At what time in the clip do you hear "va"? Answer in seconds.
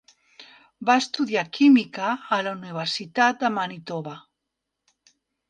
0.89-0.95